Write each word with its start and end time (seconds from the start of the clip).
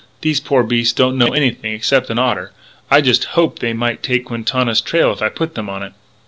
These 0.21 0.39
poor 0.39 0.63
beasts 0.63 0.93
don't 0.93 1.15
know 1.19 1.27
anything 1.27 1.73
except 1.75 2.09
an 2.09 2.17
otter. 2.17 2.53
I 2.89 3.01
just 3.01 3.23
hoped 3.37 3.59
they 3.59 3.71
might 3.73 4.01
take 4.01 4.25
Quintana's 4.25 4.81
trail 4.81 5.11
if 5.11 5.21
I 5.21 5.29
put 5.29 5.53
them 5.53 5.69
on 5.69 5.83
it." 5.83 5.93